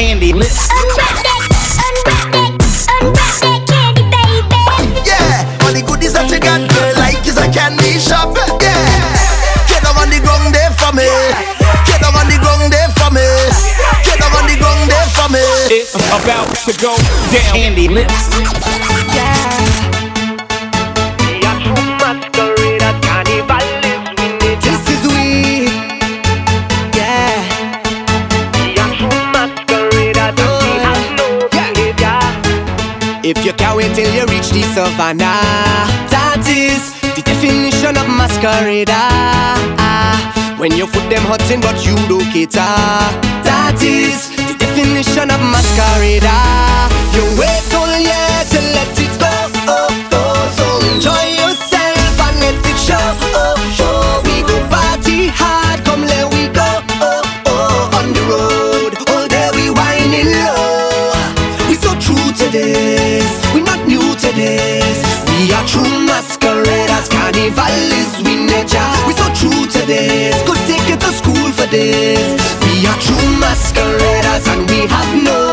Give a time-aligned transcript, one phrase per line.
[0.00, 0.64] candy lips.
[0.72, 1.44] Unwrap that,
[1.84, 2.56] unwrap that,
[3.04, 4.56] unwrap that candy, baby.
[5.04, 8.32] Yeah, all the goodies that you got, girl, like is a candy shop.
[8.64, 8.80] Yeah,
[9.68, 11.04] get down on the ground there for me.
[11.84, 13.28] Get down on the ground there for me.
[14.08, 15.44] Get down on the ground there for me.
[15.68, 16.96] It's about to go
[17.28, 17.52] down.
[17.52, 18.32] Candy lips.
[18.32, 19.39] This
[35.18, 38.92] that is the definition of masquerader.
[38.94, 40.56] Ah, ah.
[40.58, 42.60] When your foot them hot in but you don't cater,
[43.42, 46.28] that is the definition of masquerader.
[46.30, 46.86] Ah.
[47.14, 47.59] You wait
[67.50, 68.90] carnival is we nature.
[69.06, 72.56] We so true to this, could take you to school for this.
[72.62, 75.49] We are true masqueraders and we have no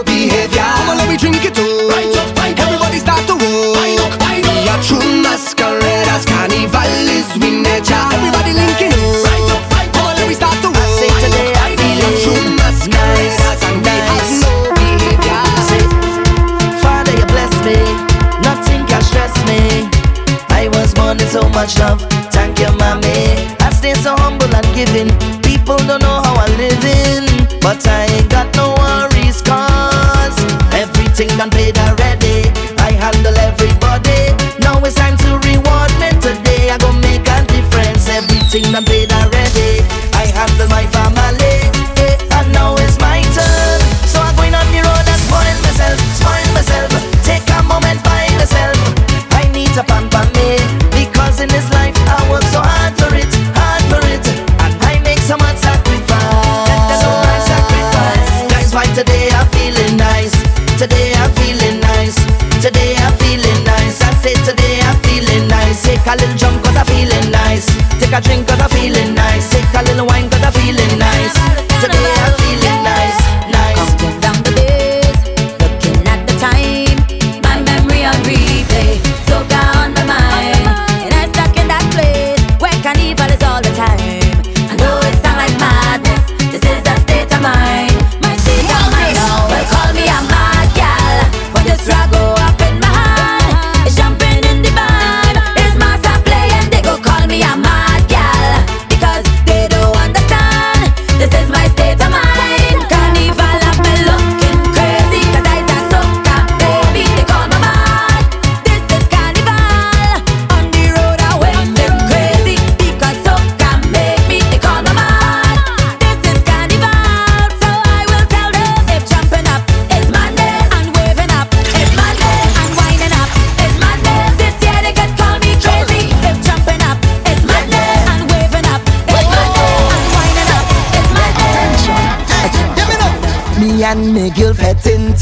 [24.88, 25.17] humble
[66.08, 66.47] Take a little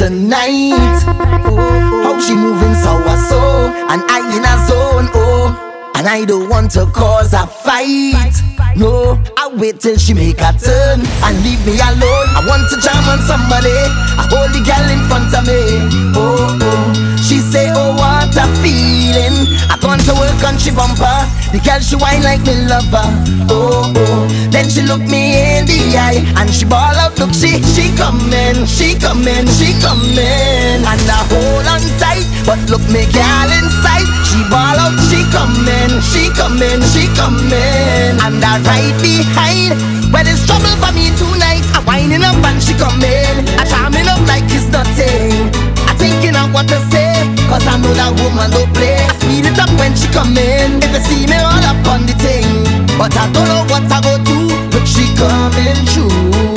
[0.06, 1.02] tonight.
[1.50, 1.58] Oh,
[2.06, 2.94] how she moving so
[3.26, 3.42] so,
[3.90, 5.10] and I in a zone.
[5.18, 5.50] Oh,
[5.96, 8.38] and I don't want to cause a fight.
[8.78, 12.28] No, I wait till she make a turn and leave me alone.
[12.38, 15.82] I want to jam on somebody, a holy girl in front of me.
[16.14, 17.18] Oh, oh.
[17.26, 19.58] she say, oh what a feeling.
[19.74, 21.25] I gone to work on she bumper.
[21.56, 23.08] The girl she whine like me lover.
[23.48, 24.28] Oh, oh.
[24.52, 27.16] Then she look me in the eye and she ball out.
[27.16, 30.84] Look, she she coming, she coming, she coming.
[30.84, 34.04] And I hold on tight, but look me girl inside.
[34.28, 38.20] She ball out, she coming, she coming, she coming.
[38.20, 39.80] And I right behind.
[40.12, 41.64] Well, it's trouble for me tonight.
[41.72, 43.48] I'm winding up and she coming.
[43.56, 45.56] I charming up like it's nothing.
[45.88, 47.16] I thinking of what to say,
[47.48, 48.95] cause I know that woman don't play.
[49.78, 50.82] When she come in.
[50.84, 52.48] If you see me all up on the thing,
[52.98, 54.50] but I don't know what I go do.
[54.72, 56.55] But she coming true.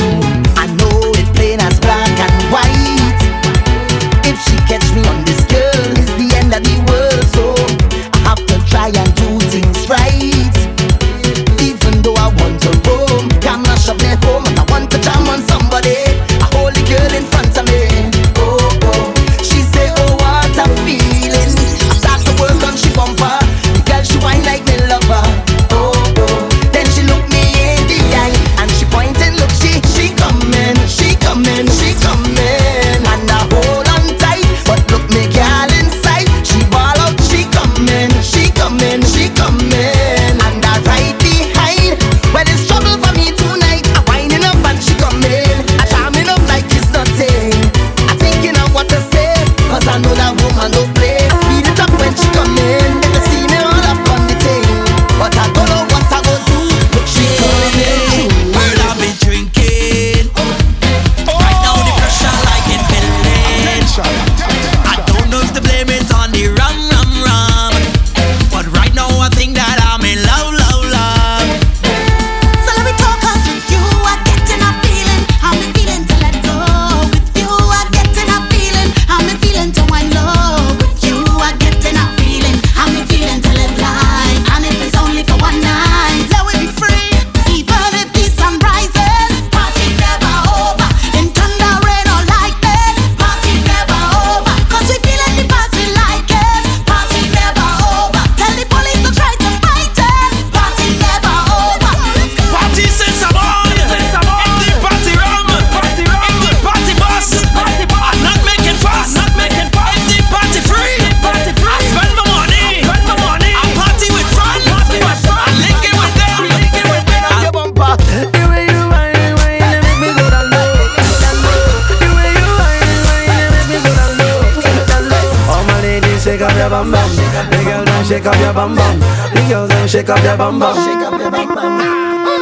[126.68, 127.10] Your bum bum.
[127.48, 129.00] The girl them shake up your bum bum.
[129.32, 130.76] The girls them shake up your bum bum.
[130.84, 131.78] Shake up your bum bum.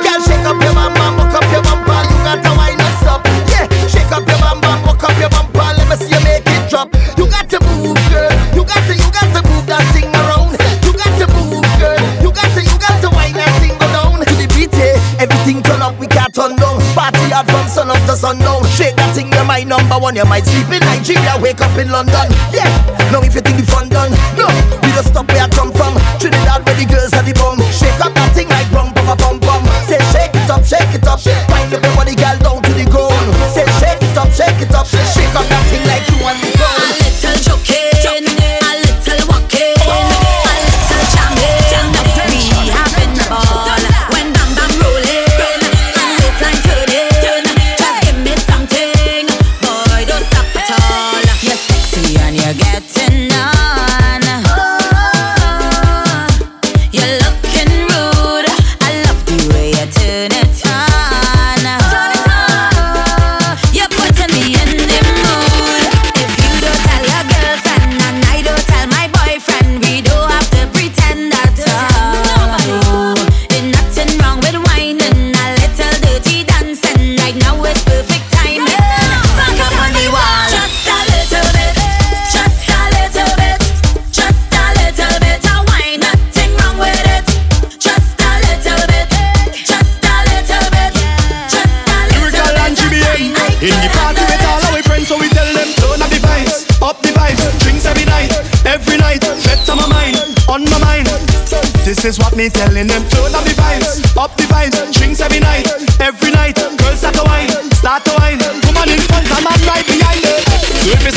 [0.03, 1.15] Girl, shake up your bum bum.
[1.15, 3.23] You got to wine and stop.
[3.47, 5.63] Yeah, shake up your bum bum, walk up your bumper.
[5.79, 6.91] Let me see you make it drop.
[7.15, 8.31] You got to move, girl.
[8.55, 10.59] You got to, you got to move that thing around.
[10.83, 11.99] You got to move, girl.
[12.19, 14.75] You got to, you got to wine that thing go down to the beat.
[14.75, 16.83] Yeah, everything turn up, we can't turn down.
[16.99, 18.67] Party hard from sun up to sundown.
[18.75, 18.96] Shake
[19.97, 20.17] number one.
[20.17, 22.29] You might sleep in Nigeria, wake up in London.
[22.53, 22.69] Yeah,
[23.13, 24.47] now if you think the fun done, no,
[24.83, 25.46] we just stop where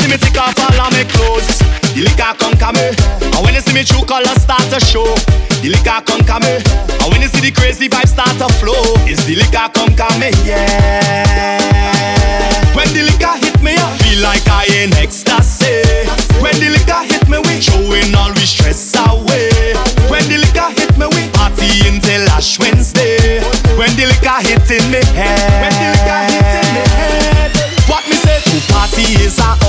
[0.00, 1.60] see me take off all of my clothes.
[1.92, 2.88] The liquor conquer me.
[3.36, 5.06] And when you see me true colors start to show.
[5.60, 6.56] The liquor conquer me.
[7.04, 10.32] And when you see the crazy vibes start to flow It's the liquor conquer me
[10.44, 11.60] yeah.
[12.72, 15.84] When the liquor hit me I feel like I in ecstasy.
[16.40, 19.76] When the liquor hit me we Throwing all we stress away.
[20.08, 23.40] When the liquor hit me we Party until Ash Wednesday.
[23.76, 26.29] When the liquor hit in me When the liquor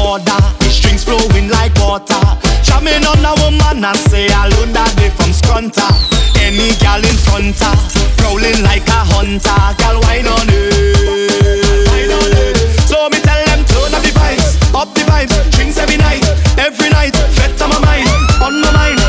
[0.02, 0.40] order.
[0.60, 2.22] The strings flowing like water.
[2.62, 5.90] Jamming on a woman and say alone that day from Scrunta
[6.38, 7.74] Any gal in front her
[8.22, 9.62] Prowling like a hunter.
[9.82, 14.62] Gal wine on it Wine on it So me tell them turn up the vibes
[14.78, 15.34] Up the vibes.
[15.58, 16.22] Drinks every night
[16.62, 17.18] Every night.
[17.34, 18.08] Better my mind
[18.46, 19.02] On my mind.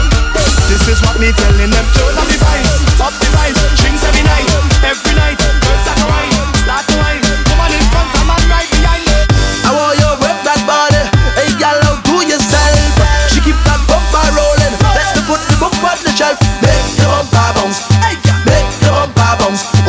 [0.73, 2.22] This is what me telling them Turn up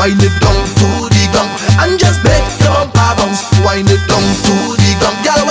[0.04, 1.48] Wind it down to the gong
[1.80, 3.40] and just the bumper bounce.
[3.64, 5.43] Wind it down to the gong, girl.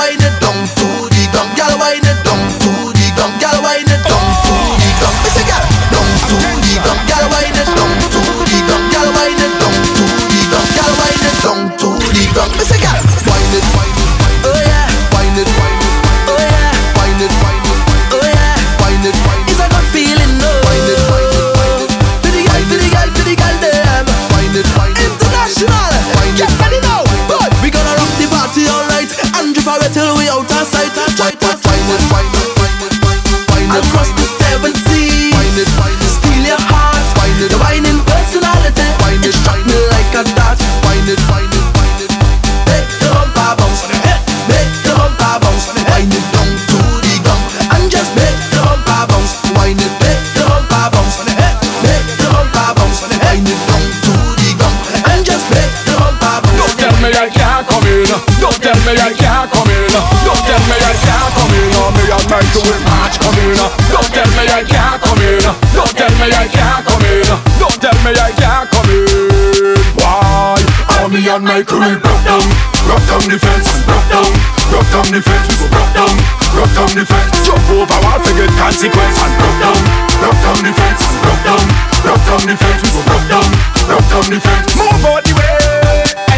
[57.03, 58.07] Me I can't come in.
[58.39, 59.91] Don't tell me I can't come in.
[60.23, 61.75] Don't tell me I can't come in.
[61.75, 63.59] Oh, me and my two match come in.
[63.91, 65.43] Don't tell me I can't come in.
[65.75, 67.27] Don't tell me I can't come in.
[67.59, 69.83] Don't tell me I can't come in.
[69.99, 70.63] Why?
[71.03, 72.47] Oh, me and my crew we broke down,
[72.87, 74.31] broke down the fence, broke down,
[74.71, 76.15] broke down the fence, broke down,
[76.55, 77.35] broke down the fence.
[77.43, 79.81] Jump over wall to get consequence and broke down,
[80.23, 81.65] broke down the fence, broke down,
[82.07, 83.49] broke down the fence, broke down,
[83.91, 84.71] broke down the fence.
[84.79, 86.32] Move out the way.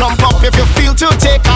[0.00, 1.49] Jump up, if you feel to take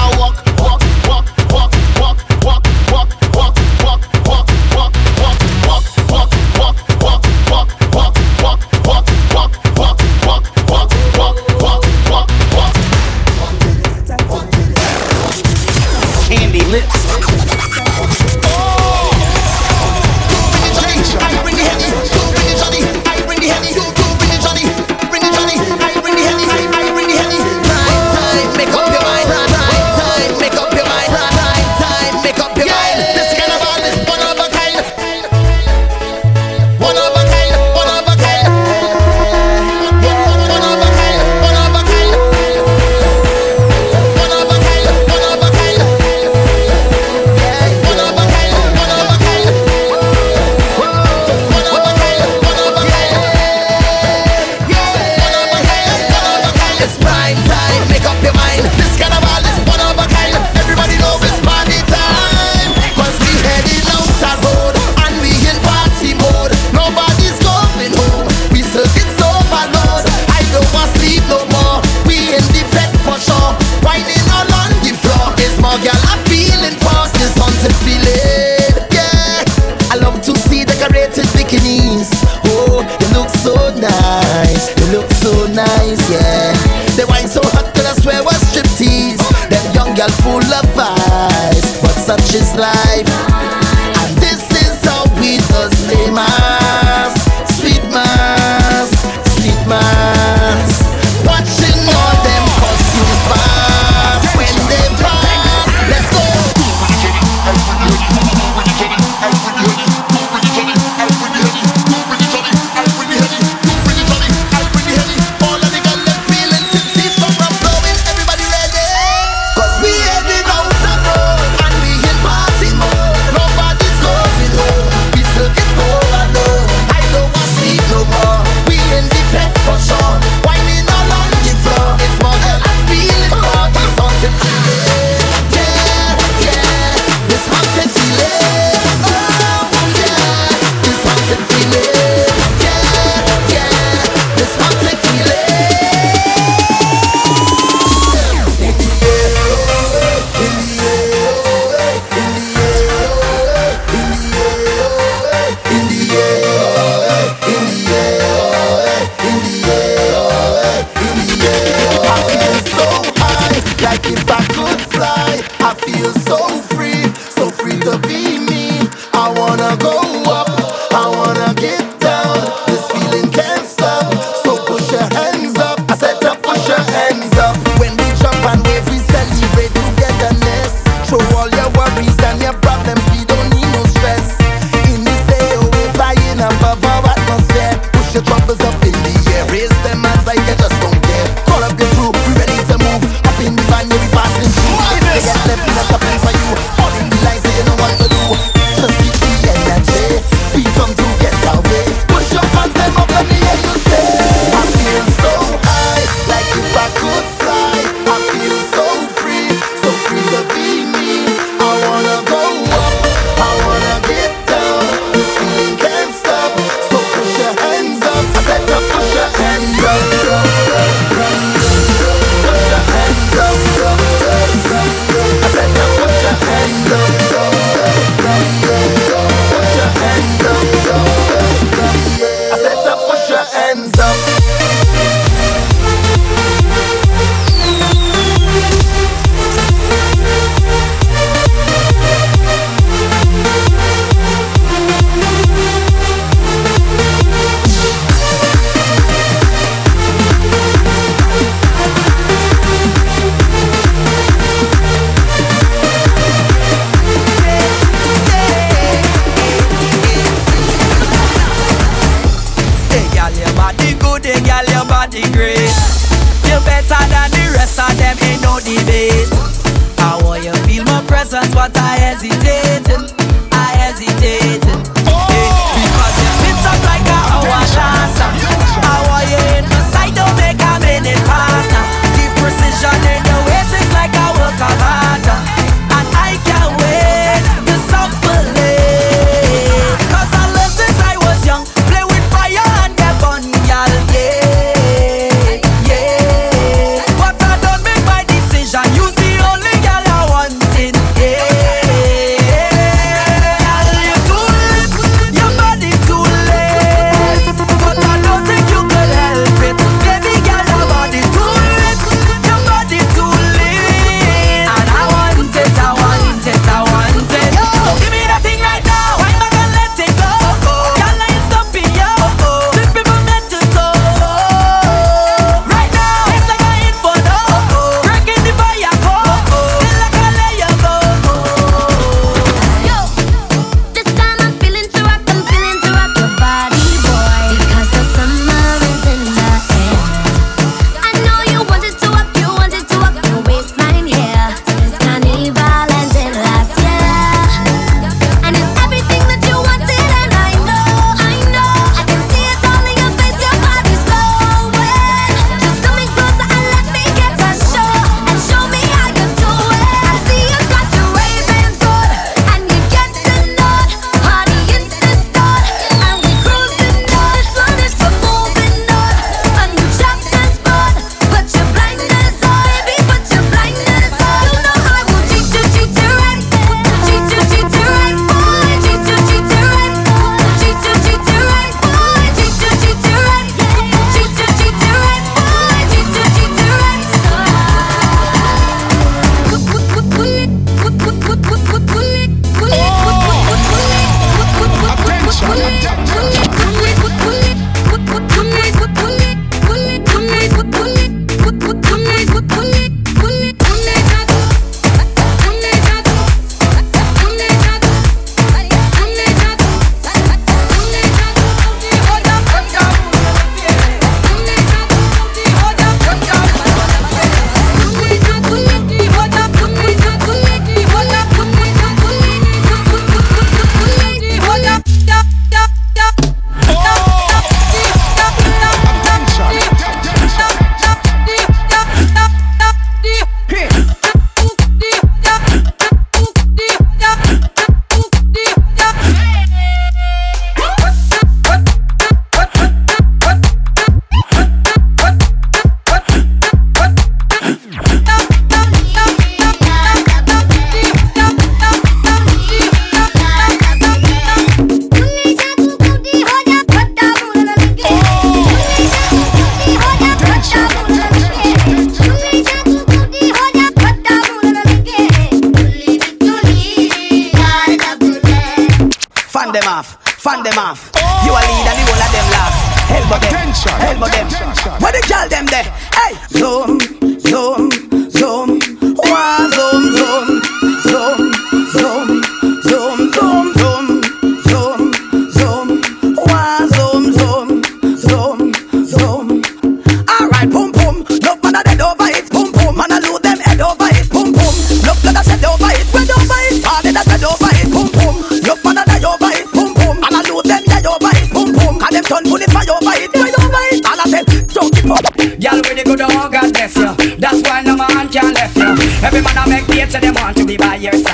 [505.85, 508.75] good oh God bless you That's why no man can left you
[509.07, 511.14] Every man I make dates so they want to be by your side.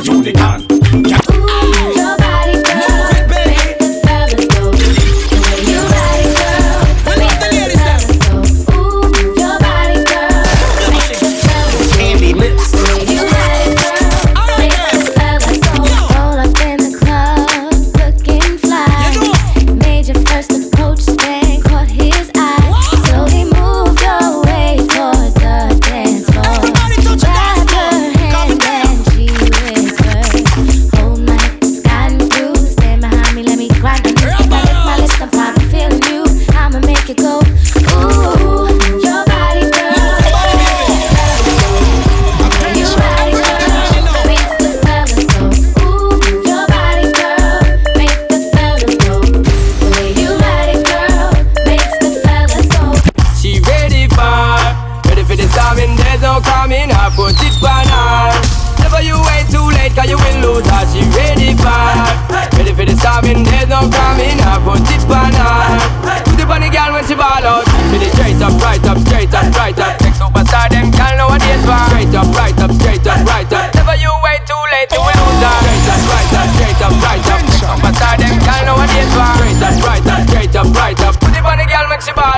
[0.00, 0.69] a Judy can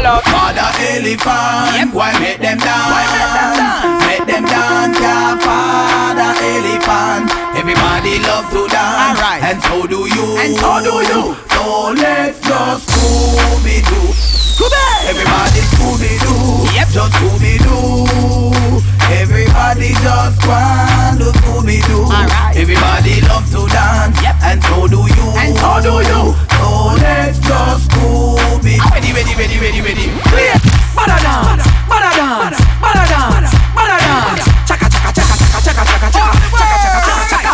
[0.03, 0.25] ball out.
[0.25, 1.95] Father elephant, yep.
[1.95, 2.91] why make them dance?
[2.91, 4.05] Why make them dance?
[4.07, 7.31] Make them dance, yeah, father elephant.
[7.57, 9.41] Everybody love to dance, right.
[9.43, 10.27] and so do you.
[10.39, 11.37] And so do you.
[11.55, 14.09] So let's just Scooby Doo.
[14.13, 14.87] Scooby.
[15.07, 16.75] Everybody Scooby Doo.
[16.75, 16.89] Yep.
[16.89, 18.92] Just Scooby Doo.
[19.11, 22.07] Everybody just want to Scooby Doo.
[22.07, 22.55] Right.
[22.55, 24.37] Everybody love to dance, yep.
[24.43, 25.27] and so do you.
[25.37, 26.23] And so do you.
[26.61, 26.69] So
[27.03, 28.79] let's just Scooby.
[28.93, 30.07] Ready, ready, ready, ready, ready.
[30.31, 30.55] Clear.
[30.95, 34.45] Bada dance, bada dance, bada dance, bada dance.
[34.69, 37.53] Chaka chaka chaka chaka chaka chaka chaka chaka chaka chaka chaka.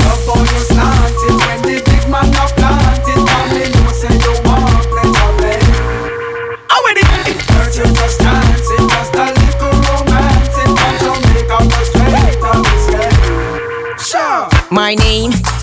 [0.00, 2.79] Love how you slanted when the big man up planted.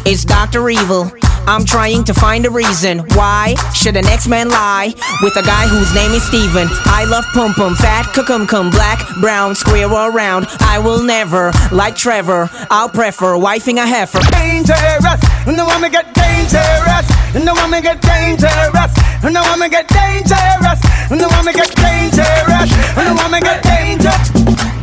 [0.07, 0.69] Is Dr.
[0.69, 1.11] Evil.
[1.47, 5.93] I'm trying to find a reason why should an X-Man lie with a guy whose
[5.93, 6.67] name is Steven.
[6.87, 10.47] I love pum pum, fat, cum cum, black, brown, square or round.
[10.61, 12.49] I will never like Trevor.
[12.71, 14.19] I'll prefer wifing a heifer.
[14.31, 18.93] Dangerous, no want me get dangerous, no want me get dangerous,
[19.23, 20.79] no want me get dangerous,
[21.11, 24.31] no want me get dangerous, no want me get dangerous,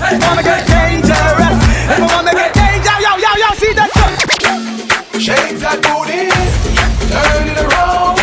[0.05, 1.57] no want me get dangerous,
[1.97, 3.01] no want me get dangerous.
[3.01, 4.04] Yo yo yo, see that?
[5.25, 6.29] Shades that booty,
[7.09, 8.14] turn it around.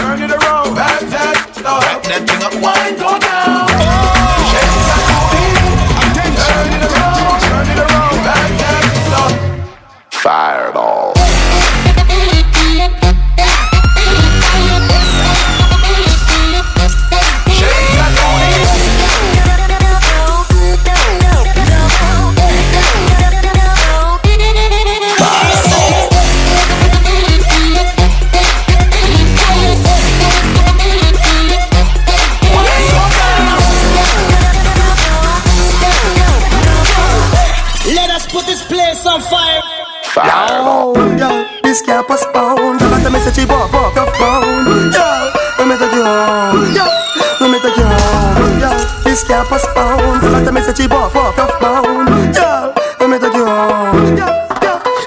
[49.52, 50.22] first pound.
[50.22, 52.08] Full of the message, walk, walk off bound.
[52.34, 54.16] Yeah, let me take you home.
[54.16, 54.48] Yeah.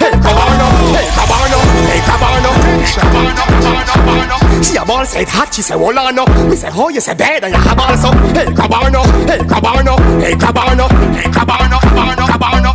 [0.05, 2.51] Hey, Cabarno, hey, Cabarno, hey, Cabarno,
[2.93, 3.45] Cabarno,
[3.89, 6.29] Cabarno, She a ball said hot, she say hold on up.
[6.51, 8.11] Me say oh, you say bad and you have also.
[8.37, 12.73] Hey, Cabano, hey, Cabano, hey, Cabano, hey, Cabano, Cabano, Cabano,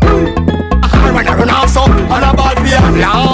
[0.82, 3.29] I run, I run also so, and I ball for you.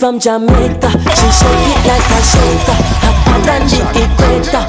[0.00, 0.90] From Jamaica.
[1.12, 4.64] She shake it like a shaker, hotter than the equator.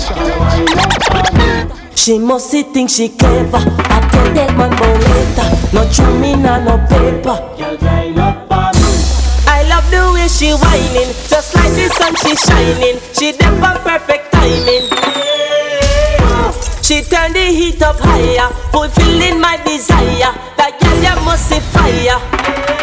[1.95, 3.57] She must think she clever.
[3.57, 5.47] I tell that man about later.
[5.71, 5.87] No
[6.19, 7.37] me nah no paper.
[9.47, 12.99] I love the way she whining, just like the sun she shining.
[13.13, 14.83] She dip on perfect timing.
[16.83, 20.35] She turn the heat up higher, fulfilling my desire.
[20.57, 22.80] That girl you must see fire.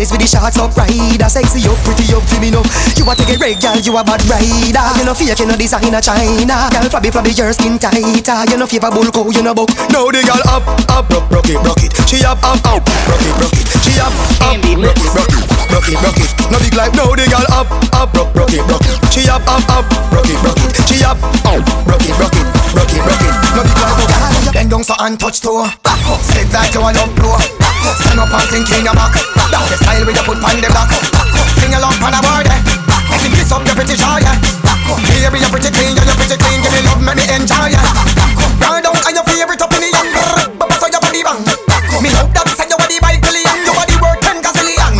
[0.00, 2.64] face with the shots up rider Sexy up, pretty up, me up
[2.96, 5.54] You a take a reg, girl, you a bad rider You no fake, you no
[5.60, 9.68] designer China Girl, flabby, flabby, your skin tighter You no favorable cow, you no buck
[9.92, 13.24] Now the girl up, up, rock, rock it, rock it She up, up, up, rock
[13.28, 16.56] it, rock it She up, up, rock it, rock it, rock it, rock it No
[16.64, 19.68] big like, now the girl up, up, rock, rock it, rock it She up, up,
[19.68, 19.84] up,
[20.16, 23.49] rock it, rock it She up, up, rock it, rock it, rock it, rock it
[23.54, 24.04] no the girl go
[24.54, 26.20] Bend down so and touch toe Back up.
[26.22, 27.38] Split like you a love blow
[27.98, 30.68] Stand up and sink in your back Back The style with your foot on the
[30.70, 30.90] block
[31.58, 32.60] Fling your love pan a board eh
[33.14, 33.66] If you kiss up.
[33.66, 34.98] Your pretty shy eh Back up.
[35.02, 35.94] Baby you're pretty clean.
[35.98, 36.58] Yeah you're pretty clean.
[36.62, 37.82] Give me love make me enjoy eh
[38.14, 38.52] Back up.
[38.62, 40.10] Round down and your favorite up in the young?
[40.54, 41.40] Baba so your body bang.
[41.66, 42.00] Back up.
[42.02, 44.94] Me love that say you a the bike billion your body worth ten gazillion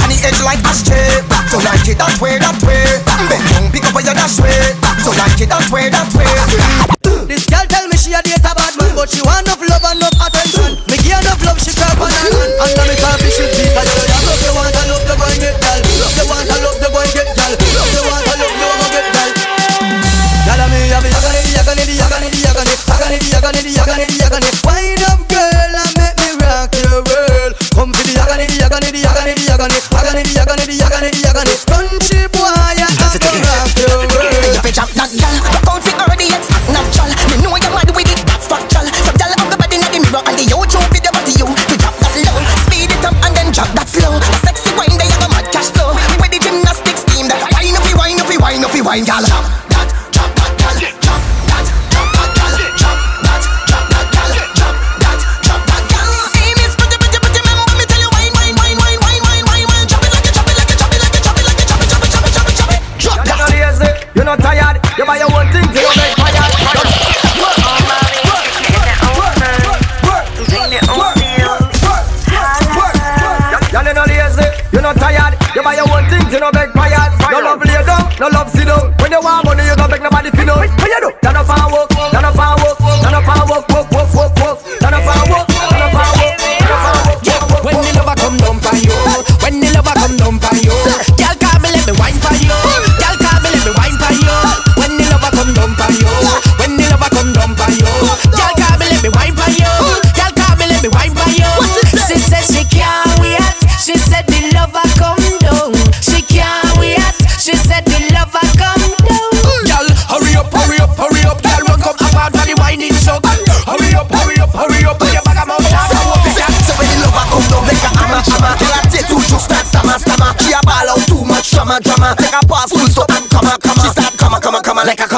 [0.00, 1.20] On the edge like ashtray
[1.52, 2.84] So like it that way that way.
[3.28, 4.72] Bend down pick up where you dash way.
[5.04, 6.93] So like it that way that way.
[48.94, 49.43] wine, gal.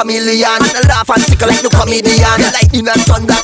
[0.07, 0.59] chameleon.
[0.87, 2.39] Laugh and tickle like no comedian.
[2.53, 3.36] Like in a thunder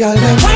[0.00, 0.49] Yeah.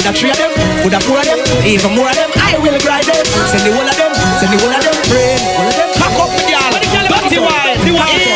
[0.00, 1.36] Coulda three of them, coulda four of them,
[1.68, 2.30] even more of them.
[2.40, 3.20] I will grind them.
[3.52, 4.96] Send the whole of them, send the whole of them.
[5.12, 5.92] Friend, all of them.
[5.92, 6.72] Pack up with y'all.
[7.12, 8.29] Body wild,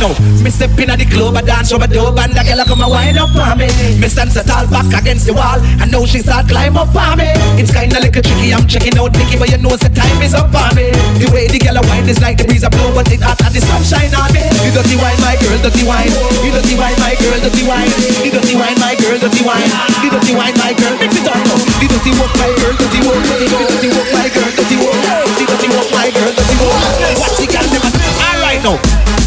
[0.00, 0.14] now.
[0.42, 2.88] Me step in at the club, I dance over the and the girl come a
[2.88, 3.68] wind up on me.
[3.98, 7.18] Me stand so tall back against the wall, and now she start climb up on
[7.18, 7.30] me.
[7.58, 10.34] It's kinda like a tricky, I'm checking out Nicky, but you know the time is
[10.34, 10.90] up on me.
[11.18, 13.42] The way the girl a wine is like the breeze a blow, but it hot
[13.42, 14.42] and the sunshine on me.
[14.62, 16.12] You dirty wine, my girl, dirty wine.
[16.46, 17.90] You dirty wine, my girl, dirty wine.
[18.22, 19.70] You dirty wine, my girl, dirty wine.
[20.02, 21.58] You dirty wine, my girl, mix it up now.
[21.82, 23.18] You dirty walk, my girl, dirty walk.
[23.26, 24.96] You dirty walk, my girl, dirty walk.
[25.38, 26.78] You dirty walk, my girl, dirty walk.
[27.18, 27.66] What she can?
[27.66, 29.17] All right now.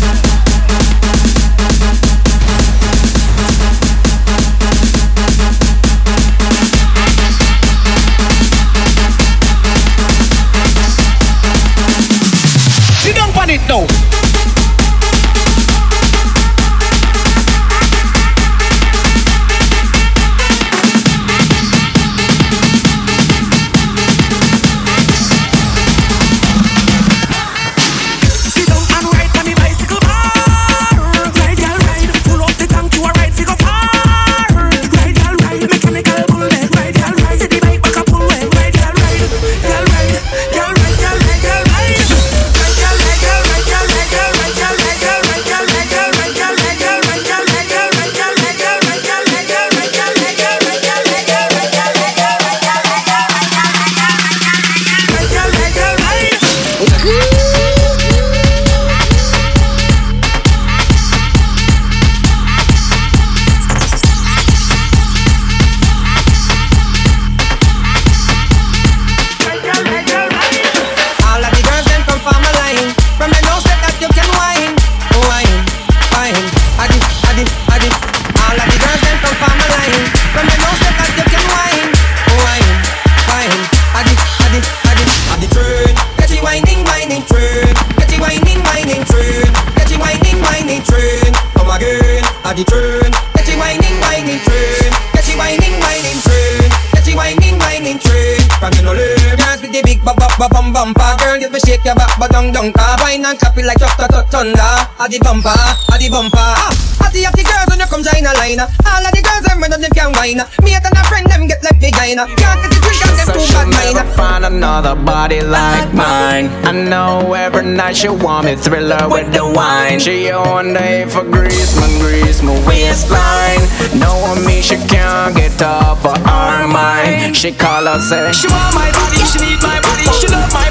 [101.92, 102.96] Your back, but down down car.
[103.04, 104.72] Wine and clap it like thunder, thunder, thunder.
[105.00, 106.40] A the bumper, a the bumper.
[106.40, 106.72] Ah,
[107.04, 108.64] a the girls when you come join a line.
[108.64, 110.40] All of the girls them when them can wine.
[110.64, 112.20] Me and a friend them get left behind.
[112.40, 116.48] Can't get the drink and them too bad never find another body like mine.
[116.64, 120.00] I know every night she want me thriller with the wine.
[120.00, 123.64] She on day for grease, my grease, my waistline.
[124.00, 127.36] Knowing me, she can't get off of our mind.
[127.36, 130.71] She call her say She want my body, she need my body, she love my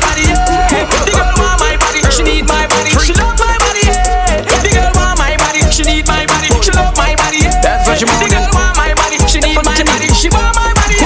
[8.00, 9.18] She want my body.
[9.28, 10.08] She need my body.
[10.16, 10.94] She want my body.
[10.96, 11.04] She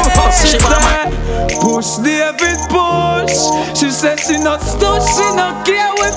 [0.63, 1.11] want my
[1.59, 3.35] Push David push.
[3.75, 5.03] She said she not stuck.
[5.03, 6.15] She not care with.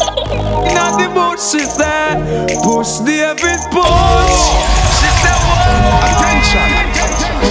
[0.78, 1.42] Not the boat.
[1.42, 2.22] She said
[2.62, 4.38] push David push.
[5.02, 6.14] She said what?
[6.14, 6.70] Attention.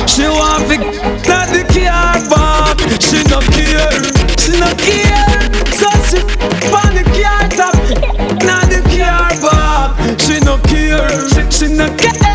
[0.07, 0.79] She want the
[1.27, 2.79] not the care back.
[3.03, 4.07] She not care.
[4.39, 5.51] She not care.
[5.75, 6.23] So she
[6.71, 7.75] on the car top.
[8.47, 10.21] Not the care back.
[10.21, 11.11] She not care.
[11.29, 12.26] She, she not care.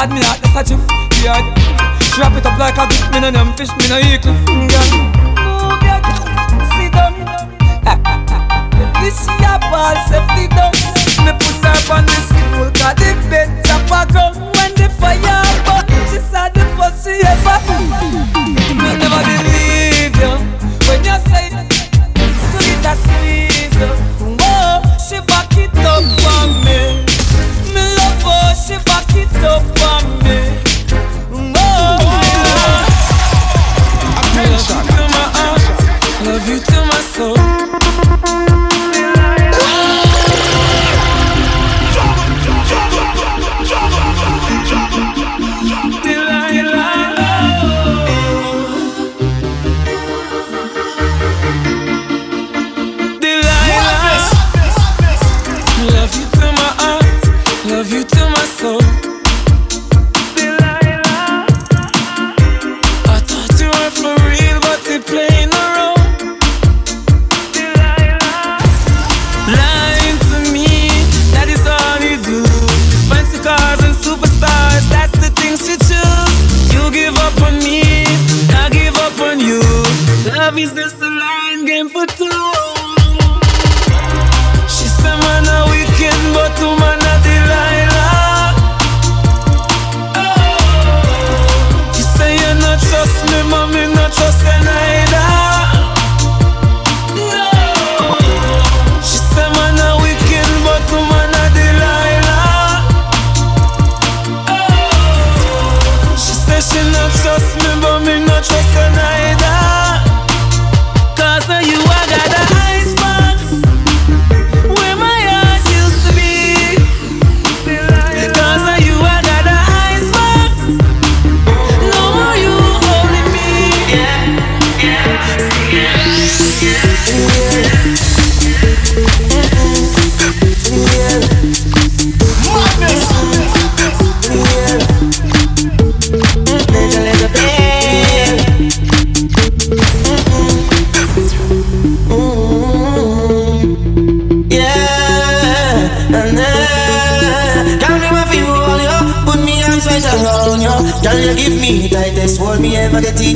[0.00, 0.80] Lord, me heart just a jiff,
[1.20, 1.44] yeah.
[2.16, 4.24] Strap it up like a gift, me no them fish, me no eat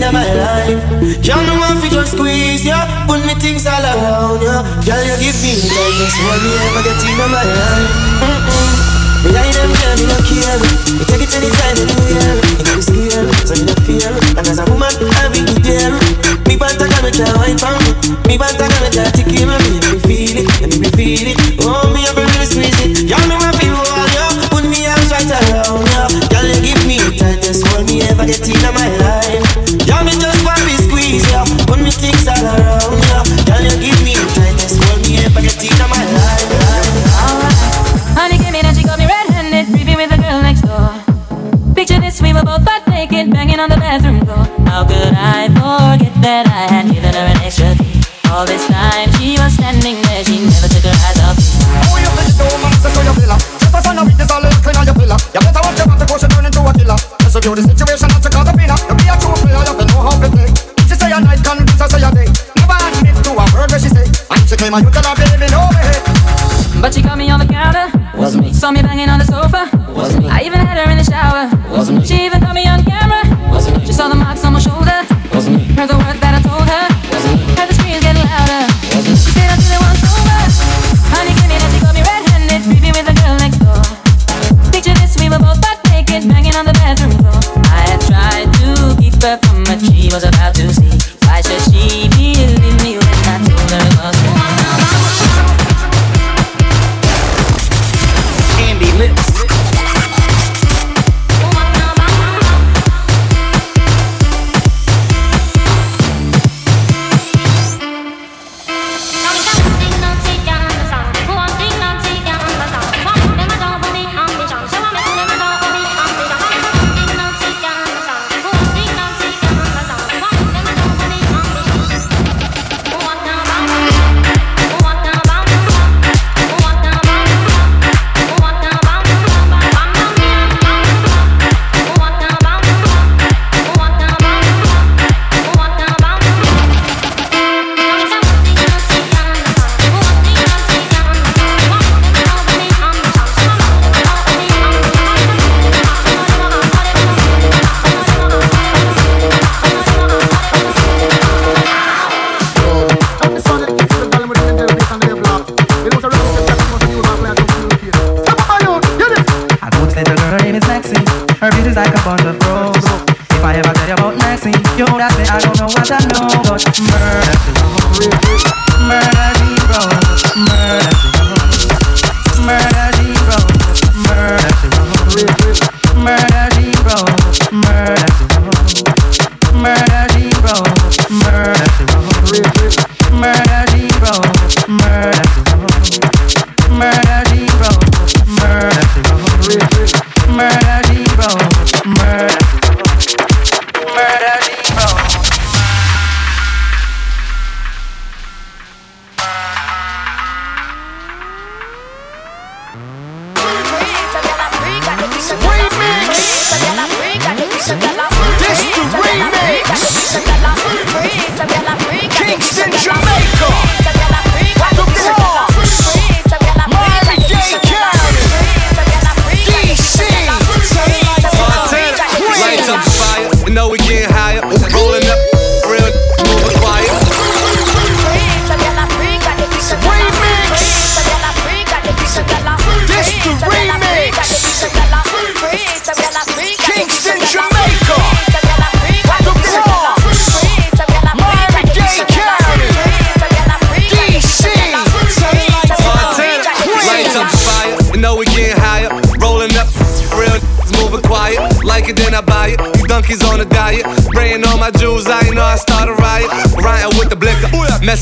[0.04, 0.80] in my life.
[1.24, 2.76] Girl, me want fi just squeeze you
[3.08, 6.82] Put me things all around you Girl, you give me the tightest hold me ever
[6.84, 7.92] get in my life.
[8.20, 8.72] Mm-mm.
[9.24, 10.60] Lie them girl, me no care.
[10.92, 14.12] Me take it anytime, anywhere Me no be scared, so me no fear.
[14.36, 15.96] And as a woman, I be there
[16.44, 17.90] Me banta can make her wine for me
[18.28, 21.28] Me banta can make her tick in me Let me feel it, let me feel
[21.32, 21.38] it.
[21.64, 23.08] Oh, me ever really squeeze it.
[23.08, 26.82] Y'all know I feel all you Put me arms right around you Y'all you give
[26.84, 29.13] me the tightest hold me ever get in my life
[46.24, 48.00] that I had given her an extra key?
[48.32, 51.44] All this time she was standing there, she never took her eyes off me.
[51.84, 53.38] Oh, you think you man, so you pillar.
[53.60, 55.20] Just a son of weakness, all clean on your pillar.
[55.36, 56.96] You better watch your back before she turn into a killer.
[57.20, 58.78] Just review the situation, not to cause a pinner.
[58.88, 60.48] You be a true player, you have to know how to play.
[60.88, 62.28] She say a night can be, so say a day.
[62.56, 64.08] Never admit to a word where she say.
[64.08, 65.92] And she claim and you tell her, baby, no way.
[66.80, 67.23] But she caught me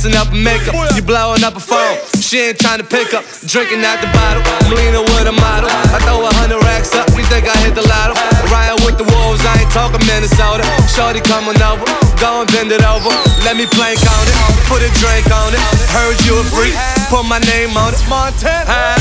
[0.03, 0.75] messing up makeup.
[0.97, 3.23] You blowing up a phone, she ain't trying to pick up.
[3.47, 5.71] Drinking out the bottle, I'm leaning with a model.
[5.71, 8.19] I throw a hundred racks up, you think I hit the lotto?
[8.51, 10.67] Riding with the wolves, I ain't talking Minnesota.
[10.91, 11.87] Shorty coming over,
[12.19, 13.11] go and bend it over.
[13.47, 14.35] Let me plank on it,
[14.67, 15.63] put a drink on it.
[15.95, 16.75] Heard you a freak,
[17.07, 18.03] put my name on it.
[18.11, 18.99] Montana.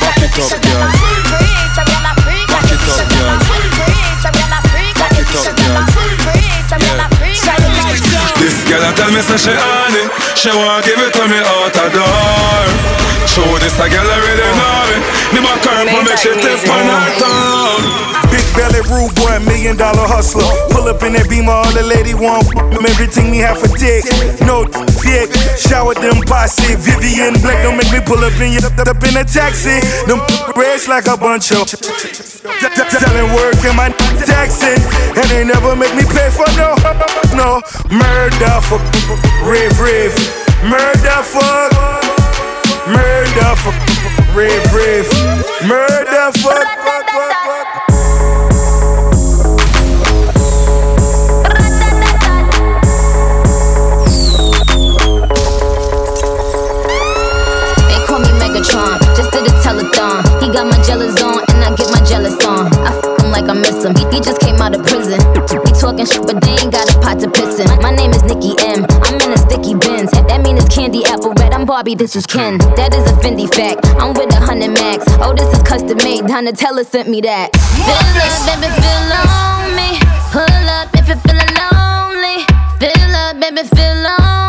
[0.00, 0.88] Back it up, girl.
[2.48, 3.36] Back it up, girl.
[4.96, 5.91] Back it up, girl.
[8.40, 10.08] This girl a tell me say she on it
[10.40, 12.64] She want give it to me out the door.
[13.28, 14.96] Show this a girl already know me.
[15.36, 17.84] Me back her up and make she tip on her tongue.
[18.31, 20.46] Big belly rude boy, million dollar hustler.
[20.70, 22.46] Pull up in that beamer, all the lady want.
[22.82, 24.04] Everything me have a dick.
[24.42, 24.66] No
[25.02, 25.30] dick.
[25.56, 26.76] Shower them posse.
[26.76, 29.80] Vivian Black don't make me pull up in you up, in a taxi.
[30.06, 30.20] Them
[30.56, 33.90] reds like a bunch of selling work in my
[34.26, 34.74] taxi.
[35.18, 36.74] And they never make me pay for no
[37.34, 38.78] no murder for
[39.46, 40.14] rave rave.
[40.66, 41.72] Murder fuck.
[42.86, 43.78] Murder fuck.
[44.34, 45.10] Rave rave.
[45.66, 47.51] Murder fuck.
[59.72, 60.20] Telethon.
[60.42, 62.66] He got my jealous on, and I get my jealous on.
[62.84, 63.94] I fuck him like I miss him.
[63.96, 65.18] He, he just came out of prison.
[65.64, 67.66] He talking shit, but they ain't got a pot to piss in.
[67.80, 68.84] My name is Nikki M.
[69.02, 70.10] I'm in a sticky bins.
[70.12, 71.52] That mean it's candy apple red.
[71.52, 72.58] I'm Barbie, this is Ken.
[72.76, 73.86] That is a Fendi fact.
[74.00, 75.04] I'm with a hundred max.
[75.20, 76.24] Oh, this is custom made.
[76.24, 77.52] Donatella sent me that.
[77.56, 79.90] Feel up, baby, feel on me.
[80.32, 82.44] Pull up if you're feeling lonely.
[82.78, 84.41] Feel up, baby, feel on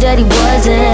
[0.00, 0.91] That he wasn't,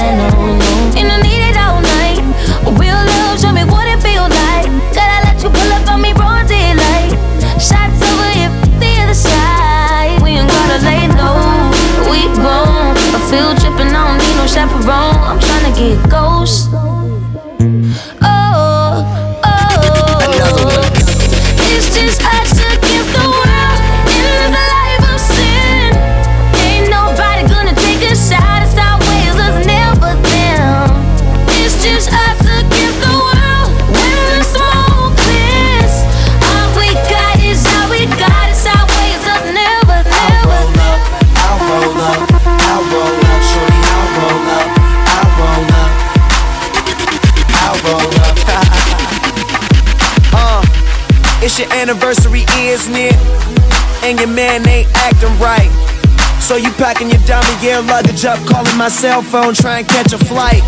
[56.99, 60.18] So packing your dummy gear luggage up, calling my cell phone, trying to catch a
[60.18, 60.62] flight.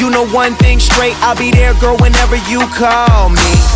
[0.00, 3.71] You know one thing straight, I'll be there, girl, whenever you call me.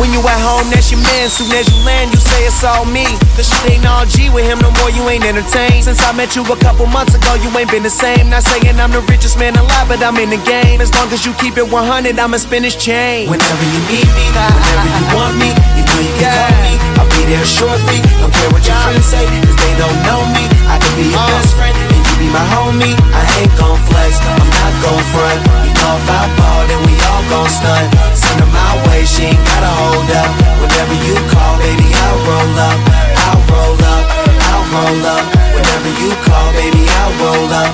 [0.00, 1.28] When you at home, that's your man.
[1.28, 3.04] Soon as you land, you say it's all me.
[3.36, 5.84] The shit ain't all G with him no more, you ain't entertained.
[5.84, 8.32] Since I met you a couple months ago, you ain't been the same.
[8.32, 10.80] Not saying I'm the richest man alive, but I'm in the game.
[10.80, 13.28] As long as you keep it 100, I'ma spin this chain.
[13.28, 16.72] Whenever you need me, whenever you want me, you know you can call me.
[16.96, 17.98] I'll be there shortly.
[18.16, 20.48] Don't care what your friends say, cause they don't know me.
[20.72, 21.36] I can be your uh.
[21.36, 21.91] best friend,
[22.22, 22.94] be my homie.
[23.10, 25.40] I ain't gon' flex, I'm not gon' front.
[25.66, 27.86] You know if I ball, then we all gon' stunt.
[28.14, 30.30] Send her my way, she ain't gotta hold up.
[30.62, 32.78] Whenever you call, baby, I'll roll up.
[33.26, 34.04] I'll roll up,
[34.50, 35.24] I'll roll up.
[35.54, 37.72] Whenever you call, baby, I'll roll up.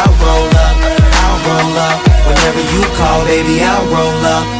[0.00, 0.76] I'll roll up,
[1.20, 1.96] I'll roll up.
[2.24, 4.59] Whenever you call, baby, I'll roll up.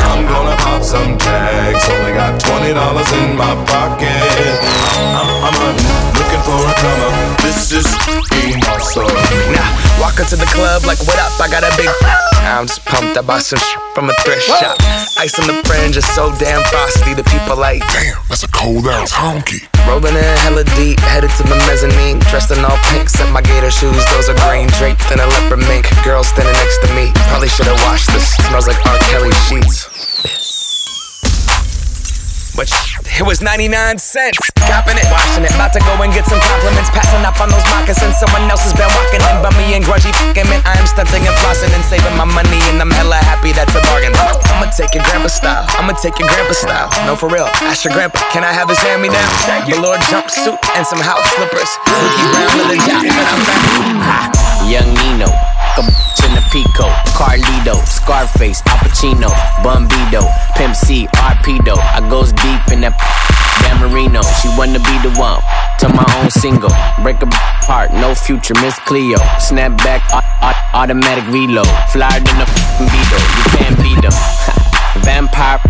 [0.00, 1.84] I'm gonna pop some tags.
[1.90, 4.08] Only got twenty dollars in my pocket.
[5.44, 5.76] I'm, I'm
[6.16, 7.14] looking for a come up.
[7.42, 7.86] This is
[8.68, 9.06] awesome.
[9.52, 11.30] Now, walk into the club like, what up?
[11.38, 11.86] I got a big.
[12.42, 13.14] I'm just pumped.
[13.14, 14.74] I bought some sh- from a thrift shop.
[15.22, 17.14] Ice on the fringe is so damn frosty.
[17.14, 19.62] The people like, damn, that's a cold ass honky.
[19.86, 22.18] Rolling in hella deep, headed to the mezzanine.
[22.34, 24.02] Dressed in all pink, set my gator shoes.
[24.10, 25.86] Those are green, draped in a leopard mink.
[26.02, 27.14] Girl standing next to me.
[27.30, 28.34] Probably should've washed this.
[28.50, 28.98] Smells like R.
[29.06, 29.86] Kelly sheets.
[32.58, 34.38] But sh- it was 99 cents.
[34.68, 35.52] Copping it, washing it.
[35.52, 36.88] About to go and get some compliments.
[36.90, 38.16] Passing up on those moccasins.
[38.16, 39.36] Someone else has been walking in.
[39.44, 40.64] But me and grudgy fucking man.
[40.64, 42.60] I am stunting and flossing and saving my money.
[42.72, 44.16] And I'm hella happy that's a bargain.
[44.16, 45.64] I'ma take your grandpa style.
[45.76, 46.88] I'ma take your grandpa style.
[47.04, 47.48] No, for real.
[47.68, 49.28] Ask your grandpa, can I have his hand me down?
[49.68, 51.70] Velour jumpsuit and some house slippers.
[51.84, 53.12] Cookie brown leather jacket.
[53.12, 54.32] and I'm back.
[54.64, 55.28] Young Nino,
[55.78, 59.28] a bitch in the Pico, Carlito, Scarface, Al Pacino,
[59.62, 60.22] Bumbido,
[60.56, 61.76] Pimp C, Arpedo.
[61.78, 62.94] I goes deep in that
[63.62, 64.22] Dan.
[64.40, 65.40] She wanna be the one
[65.78, 66.70] to my own single.
[67.02, 67.28] Break a
[67.64, 69.18] heart, no future, Miss Cleo.
[69.38, 71.68] Snap back, au- au- automatic reload.
[71.90, 72.46] Flyer than a
[72.78, 74.14] Beetle, you can't beat them.
[75.04, 75.60] Vampire.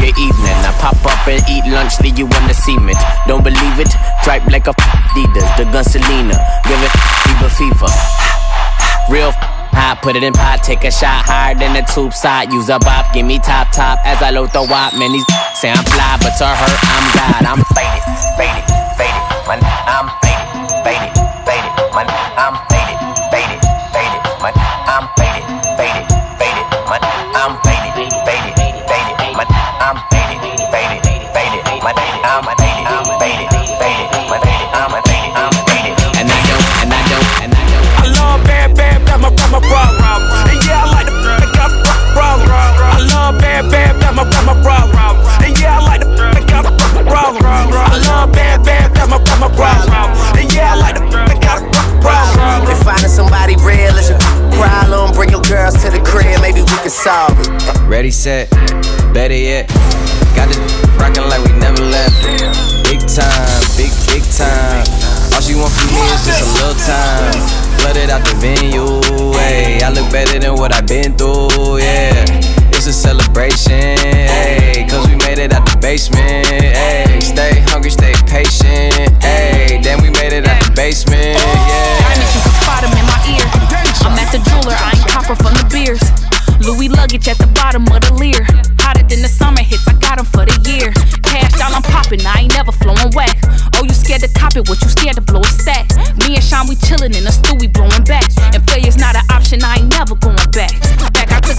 [0.00, 2.96] Your evening, I pop up and eat lunch, leave you on the cement.
[3.26, 3.92] Don't believe it?
[4.24, 6.40] Tripe like a Adidas, the gun Selena.
[6.64, 6.92] Give it
[7.28, 7.92] fever fever.
[9.08, 9.32] Real
[9.74, 12.52] high, put it in pot, take a shot higher than the tube side.
[12.52, 14.94] Use a bop, give me top top as I load the wop.
[14.94, 17.42] Man, these say I'm fly, but to her, I'm God.
[17.44, 18.02] I'm faded,
[18.38, 18.64] faded,
[18.96, 19.30] faded.
[19.50, 20.29] I'm faded,
[58.00, 58.48] Ready, set,
[59.12, 59.68] better yet.
[60.32, 60.56] Got this
[60.96, 62.16] rockin' like we never left.
[62.88, 64.88] Big time, big, big time.
[65.36, 67.36] All she want from me is just a little time.
[67.76, 69.04] Flooded out the venue,
[69.36, 69.84] hey.
[69.84, 72.24] I look better than what I've been through, yeah.
[72.72, 74.86] It's a celebration, hey.
[74.88, 77.20] Cause we made it out the basement, hey.
[77.20, 79.78] Stay hungry, stay patient, hey.
[79.84, 82.00] Then we made it out the basement, yeah.
[82.00, 83.44] Diamonds, you can spot 'em in my ear.
[84.08, 86.00] I'm at the jeweler, I ain't copper from the beers.
[86.70, 88.46] Louis luggage at the bottom of the leer.
[88.78, 90.92] Hotter than the summer hits, I got 'em for the year.
[91.22, 93.36] Cash down, I'm popping, I ain't never flowing whack.
[93.74, 95.90] Oh, you scared to cop it, what you scared to blow a stack?
[96.16, 98.30] Me and Sean, we chillin' in the stew, we blowing back.
[98.54, 100.89] And failure's not an option, I ain't never going back.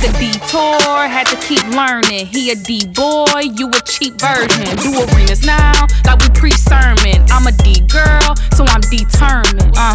[0.01, 2.25] A detour, had to keep learning.
[2.25, 4.65] He a D boy, you a cheap version.
[4.77, 7.21] Do arenas now, like we pre sermon.
[7.29, 9.77] I'm a D girl, so I'm determined.
[9.77, 9.93] Uh.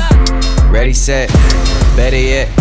[0.70, 1.28] Ready, set,
[1.96, 2.54] better yet.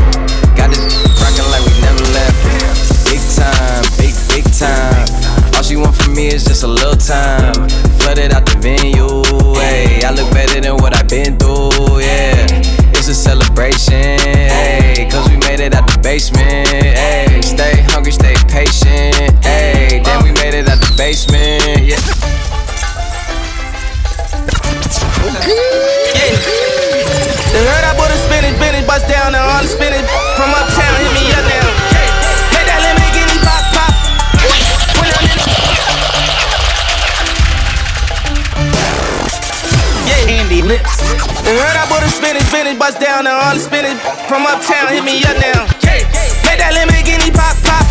[0.58, 0.82] Got this
[1.22, 3.06] rockin' like we never left.
[3.06, 5.06] Big time, big, big time.
[5.54, 7.70] All she want from me is just a little time.
[8.00, 9.22] Flooded out the venue,
[9.62, 10.04] hey.
[10.04, 12.85] I look better than what I've been through, yeah.
[13.08, 14.18] It's a celebration,
[14.50, 15.08] hey.
[15.12, 17.40] Cause we made it out the basement, hey.
[17.44, 20.02] Stay hungry, stay patient, hey.
[20.04, 22.02] Then we made it out the basement, yeah.
[27.54, 30.02] They heard I bought a spinach, spinach, bust down and all the spinach
[41.46, 44.90] They heard I bought a spinach, spinach, bust down and all the spinach from uptown.
[44.90, 45.70] Hit me up now.
[46.42, 47.86] Make that Lamborghini pop, pop.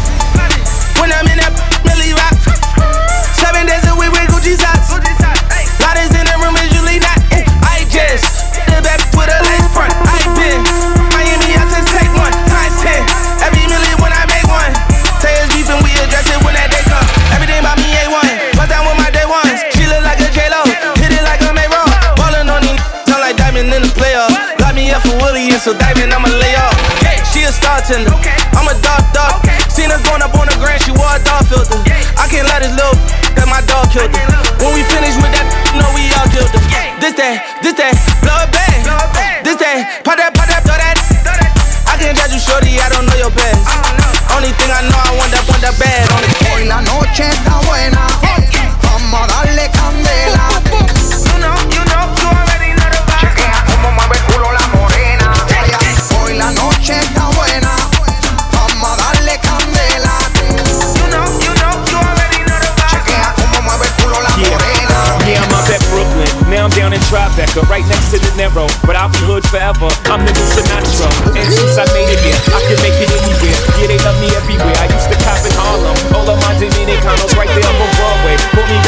[0.99, 1.55] When I'm in that
[1.87, 2.35] Millie rock.
[3.39, 5.24] Seven days a week with Gucci socks.
[25.65, 26.77] So diamond, I'ma lay off.
[27.01, 27.25] Yeah.
[27.25, 28.13] She a star tender.
[28.21, 28.37] Okay.
[28.53, 29.41] I'm a dog dog.
[29.41, 29.57] Okay.
[29.73, 31.81] Seen her going up on the grand, she wore a dog filter.
[31.89, 32.21] Yeah.
[32.21, 32.93] I can't let this little
[33.33, 34.45] that my dog killed her.
[34.61, 36.61] When we finish with that, no, we all killed her.
[36.69, 37.01] Yeah.
[37.01, 38.24] This that, this that.
[69.55, 69.87] Forever.
[70.11, 71.07] I'm the new Sinatra.
[71.39, 73.55] And since I made it here, I can make it anywhere.
[73.79, 74.75] Yeah, they love me everywhere.
[74.75, 75.95] I used to cop in Harlem.
[76.11, 78.35] All of my Dominicanos right there up on Broadway.
[78.51, 78.84] Pulled me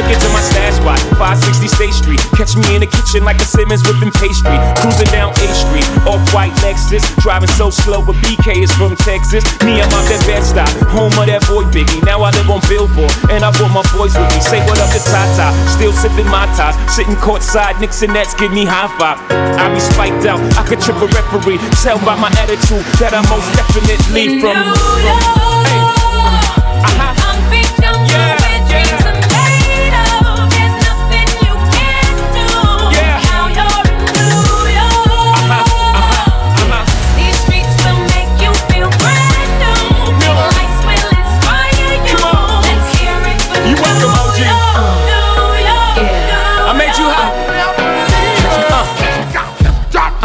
[0.00, 2.24] Took it to my stash spot, 560 State Street.
[2.32, 4.56] Catch me in the kitchen like a Simmons whipping pastry.
[4.80, 7.04] Cruising down A Street, off white Lexus.
[7.20, 9.44] Driving so slow, but BK is from Texas.
[9.60, 12.00] Me, I'm out that bed stop, home of that boy Biggie.
[12.00, 14.40] Now I live on Billboard, and I brought my boys with me.
[14.40, 16.80] Say what up to Tata, still sipping my ties.
[16.88, 19.20] Sitting courtside, Knicks and Nets give me high five.
[19.60, 21.60] I be spiked out, I could trip a referee.
[21.84, 24.56] Tell by my attitude that I'm most definitely from.
[24.64, 24.64] from
[25.04, 25.39] hey,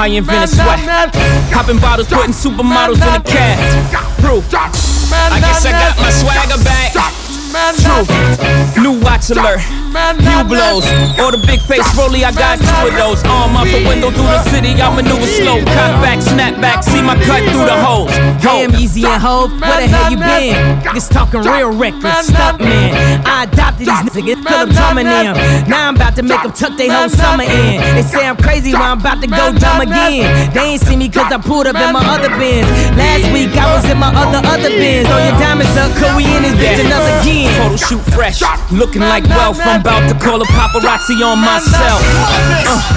[0.05, 0.85] I invented sweat.
[1.49, 3.57] Popping bottles, putting supermodels in a cab.
[4.21, 4.45] Proof.
[4.53, 6.93] I guess I got my swagger back.
[7.81, 8.05] True.
[8.83, 9.65] New watch alert.
[10.21, 10.85] New blows.
[11.17, 13.23] Or the big face rolly, I got two of those.
[13.25, 15.57] Arm out the window through the city, I maneuver slow.
[15.73, 18.13] Cut back, snap back, see my cut through the holes.
[18.45, 20.85] Damn, Yeezy and Hov, where the hell you been?
[20.85, 23.23] Niggas talking real reckless, stuck man.
[23.25, 23.47] I
[23.81, 25.35] adopted these niggas, Philip drumming them.
[25.69, 27.81] Now I'm about to make them tuck their whole summer in.
[27.95, 30.53] They say I'm crazy, but I'm about to go dumb again.
[30.53, 32.67] They ain't see me cause I pulled up in my other bins.
[32.95, 35.07] Last week I was in my other, other bins.
[35.07, 37.51] Throw your diamonds up, cause we in this bitch another again.
[37.59, 39.59] Photo shoot fresh, looking like wealth.
[39.61, 41.99] I'm about to call a paparazzi on myself.
[42.65, 42.95] Uh,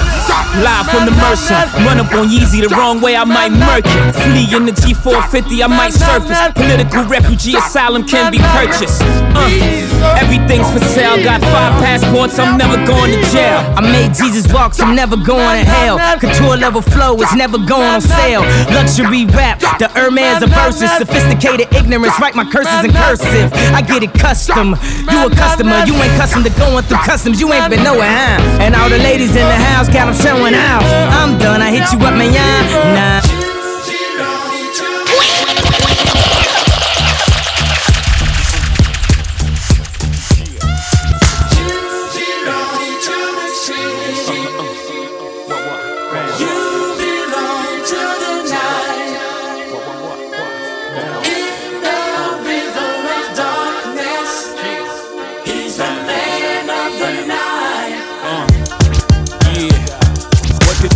[0.61, 4.13] live from the Mercer, run up on Yeezy the wrong way, I might murk it.
[4.13, 6.37] Flee in the G450, I might surface.
[6.53, 9.01] Political refugee asylum can be purchased.
[9.03, 13.59] Uh, everything's for sale, got five passports, I'm never going to jail.
[13.75, 15.97] I made Jesus walk, so I'm never going to hell.
[16.19, 18.41] Couture level flow is never going on sale.
[18.69, 20.89] Luxury rap, the Hermes of verses.
[20.97, 23.51] Sophisticated ignorance, write my curses in cursive.
[23.73, 24.75] I get it custom.
[25.09, 27.39] You a customer, you ain't custom to going through customs.
[27.41, 28.61] You ain't been nowhere, huh?
[28.61, 30.83] And all the ladies in the house got them showing out.
[31.13, 32.29] I'm done, I hit you up, man.
[32.95, 33.28] Nah.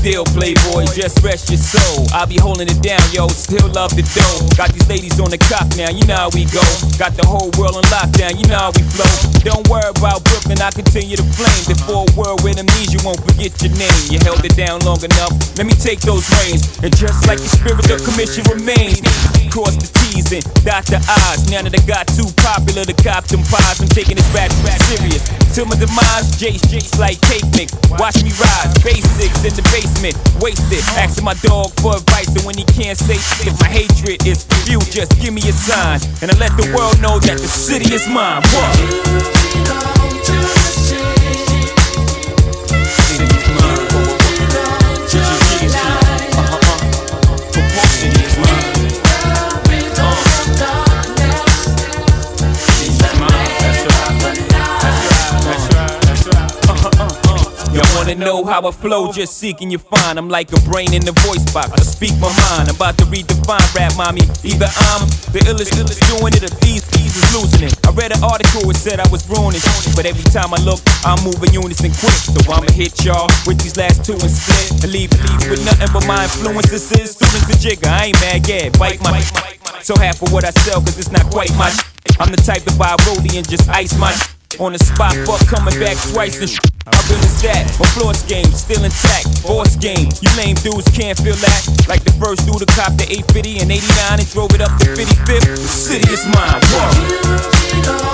[0.04, 2.04] Deal, playboy, just rest your soul.
[2.12, 4.44] I'll be holding it down, yo, still love the dough.
[4.60, 6.62] Got these ladies on the cop now, you know how we go.
[7.00, 9.08] Got the whole world on lockdown, you know how we flow.
[9.48, 11.64] Don't worry about Brooklyn, I continue to flame.
[11.72, 14.04] Before a world with amnesia, won't forget your name.
[14.12, 16.68] You held it down long enough, let me take those reins.
[16.84, 19.00] And just like the spirit of commission remains,
[19.48, 21.48] cross the T's and dot the I's.
[21.48, 24.84] Now that I got too popular to cop them pies, I'm taking this rap rap
[24.92, 25.24] serious.
[25.56, 27.72] Till my demise, Jace, Jace like cake mix.
[28.02, 29.64] Watch me rise, basics in the
[30.40, 30.84] wasted.
[30.98, 33.16] Asking my dog for advice, and when he can't say
[33.46, 36.00] if my hatred is you, just give me a sign.
[36.22, 38.42] And I let the world know that the city is mine.
[38.54, 38.74] What?
[57.74, 60.20] Y'all wanna know how I flow, just seeking you find.
[60.20, 61.74] I'm like a brain in the voice box.
[61.74, 62.70] I speak my mind.
[62.70, 64.22] I'm about to redefine rap, mommy.
[64.46, 67.74] Either I'm the illest, illest doing it, or these these is losing it.
[67.82, 69.58] I read an article it said I was ruining
[69.98, 72.22] but every time I look, I'm moving unison quick.
[72.30, 75.90] So I'ma hit y'all with these last two and split, and leave leave with nothing
[75.90, 76.94] but my influences.
[76.94, 77.90] Is students the Jigga.
[77.90, 78.70] I ain't mad, yeah.
[78.78, 79.18] Bite my.
[79.82, 81.74] So half of what I sell, cause it's not quite my.
[82.22, 84.14] I'm the type to buy rollie and just ice my.
[84.60, 87.66] On the spot, fuck coming back twice the sh- how real is that?
[87.80, 89.40] My floors game, still intact.
[89.40, 91.86] Force game, you lame dudes can't feel that.
[91.88, 94.86] Like the first dude to cop the 850 and 89 and drove it up to
[94.94, 95.58] 55th.
[95.58, 96.62] The city is mine.
[96.70, 98.14] Whoa.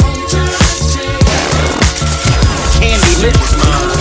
[2.79, 3.98] Candy lips.